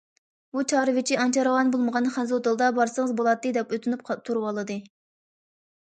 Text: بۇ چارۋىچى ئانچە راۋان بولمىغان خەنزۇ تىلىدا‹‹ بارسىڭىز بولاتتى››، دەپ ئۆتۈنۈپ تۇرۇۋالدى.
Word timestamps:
بۇ 0.55 0.61
چارۋىچى 0.71 1.17
ئانچە 1.25 1.43
راۋان 1.49 1.69
بولمىغان 1.77 2.09
خەنزۇ 2.17 2.41
تىلىدا‹‹ 2.49 2.73
بارسىڭىز 2.81 3.15
بولاتتى››، 3.21 3.55
دەپ 3.61 3.79
ئۆتۈنۈپ 3.79 4.07
تۇرۇۋالدى. 4.17 4.85